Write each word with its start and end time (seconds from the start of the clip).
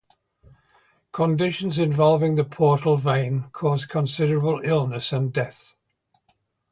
Conditions 1.11 1.77
involving 1.77 2.33
the 2.33 2.43
portal 2.43 2.97
vein 2.97 3.43
cause 3.51 3.85
considerable 3.85 4.59
illness 4.63 5.13
and 5.13 5.31
death. 5.31 5.75